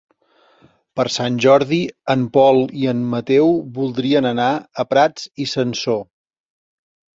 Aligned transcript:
Per 0.99 1.03
Sant 1.15 1.37
Jordi 1.45 1.77
en 2.13 2.23
Pol 2.39 2.63
i 2.85 2.89
en 2.95 3.05
Mateu 3.13 3.53
voldrien 3.77 4.31
anar 4.33 4.49
a 4.85 4.89
Prats 4.97 5.31
i 5.47 5.51
Sansor. 5.55 6.05